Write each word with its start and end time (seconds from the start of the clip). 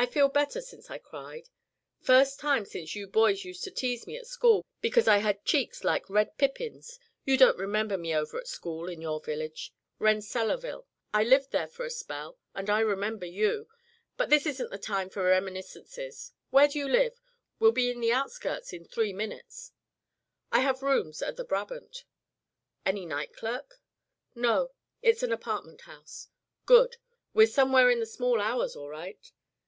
I 0.00 0.06
feel 0.06 0.30
better 0.30 0.62
since 0.62 0.88
I 0.88 0.96
cried 0.96 1.50
first 1.98 2.40
time 2.40 2.64
since 2.64 2.94
you 2.96 3.06
boys 3.06 3.44
used 3.44 3.62
to 3.64 3.70
tease 3.70 4.06
me 4.06 4.16
at 4.16 4.26
school 4.26 4.64
because 4.80 5.06
I 5.06 5.18
had 5.18 5.44
cheeks 5.44 5.84
like 5.84 6.08
red 6.08 6.38
pippins 6.38 6.98
you 7.26 7.36
don't 7.36 7.58
remember 7.58 7.98
me 7.98 8.14
over 8.14 8.38
at 8.40 8.48
school 8.48 8.88
in 8.88 9.02
your 9.02 9.20
village. 9.20 9.74
Renselaerville. 10.00 10.86
I 11.12 11.22
lived 11.22 11.50
there 11.52 11.68
for 11.68 11.84
a 11.84 11.90
spell, 11.90 12.38
and 12.54 12.70
I 12.70 12.80
remember 12.80 13.26
you. 13.26 13.68
But 14.16 14.30
this 14.30 14.46
isn't 14.46 14.70
the 14.70 14.78
time 14.78 15.10
for 15.10 15.22
reminiscences. 15.24 16.32
Where 16.48 16.66
do 16.66 16.78
you 16.78 16.88
live? 16.88 17.20
We'll 17.58 17.72
be 17.72 17.90
in 17.90 18.00
the 18.00 18.10
outskirts 18.10 18.72
in 18.72 18.86
three 18.86 19.12
minutes." 19.12 19.72
"I 20.50 20.60
have 20.60 20.80
rooms 20.80 21.20
at 21.20 21.36
The 21.36 21.44
Brabant." 21.44 22.04
"Any 22.86 23.04
night 23.04 23.34
clerk?" 23.34 23.82
"No; 24.34 24.70
it's 25.02 25.22
an 25.22 25.30
apartment 25.30 25.82
house." 25.82 26.28
"Good. 26.64 26.96
We're 27.34 27.46
somewhere 27.46 27.90
in 27.90 28.00
the 28.00 28.06
small 28.06 28.40
hours 28.40 28.74
all 28.74 28.88
right." 28.88 29.30